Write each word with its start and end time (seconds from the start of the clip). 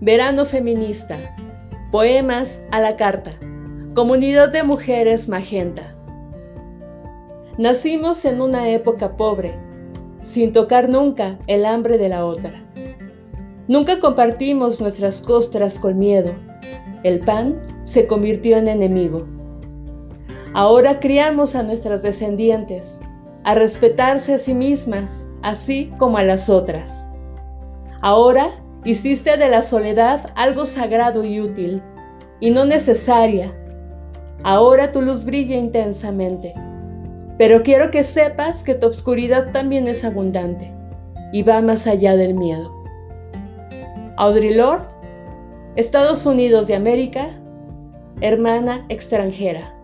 Verano 0.00 0.46
feminista. 0.46 1.16
Poemas 1.90 2.64
a 2.70 2.80
la 2.80 2.96
carta. 2.96 3.32
Comunidad 3.94 4.52
de 4.52 4.62
mujeres 4.62 5.28
magenta. 5.28 5.96
Nacimos 7.58 8.24
en 8.24 8.40
una 8.40 8.68
época 8.68 9.16
pobre, 9.16 9.58
sin 10.22 10.52
tocar 10.52 10.88
nunca 10.88 11.40
el 11.48 11.66
hambre 11.66 11.98
de 11.98 12.10
la 12.10 12.26
otra. 12.26 12.62
Nunca 13.66 13.98
compartimos 13.98 14.80
nuestras 14.80 15.20
costras 15.20 15.80
con 15.80 15.98
miedo. 15.98 16.32
El 17.02 17.18
pan 17.18 17.60
se 17.82 18.06
convirtió 18.06 18.56
en 18.56 18.68
enemigo. 18.68 19.26
Ahora 20.54 21.00
criamos 21.00 21.56
a 21.56 21.64
nuestras 21.64 22.02
descendientes 22.02 23.00
a 23.42 23.56
respetarse 23.56 24.34
a 24.34 24.38
sí 24.38 24.54
mismas, 24.54 25.28
así 25.42 25.92
como 25.98 26.18
a 26.18 26.22
las 26.22 26.48
otras. 26.48 27.12
Ahora 28.00 28.52
hiciste 28.90 29.36
de 29.36 29.50
la 29.50 29.60
soledad 29.60 30.30
algo 30.34 30.64
sagrado 30.64 31.22
y 31.22 31.40
útil, 31.40 31.82
y 32.40 32.50
no 32.50 32.64
necesaria. 32.64 33.52
Ahora 34.42 34.92
tu 34.92 35.02
luz 35.02 35.24
brilla 35.24 35.56
intensamente. 35.56 36.54
Pero 37.36 37.62
quiero 37.62 37.90
que 37.90 38.02
sepas 38.02 38.62
que 38.62 38.74
tu 38.74 38.86
obscuridad 38.86 39.52
también 39.52 39.88
es 39.88 40.04
abundante 40.04 40.72
y 41.32 41.42
va 41.42 41.60
más 41.60 41.86
allá 41.86 42.16
del 42.16 42.32
miedo. 42.32 42.74
Audre 44.16 44.52
Lorde, 44.52 44.86
Estados 45.76 46.24
Unidos 46.24 46.66
de 46.66 46.74
América, 46.74 47.28
hermana 48.22 48.86
extranjera. 48.88 49.77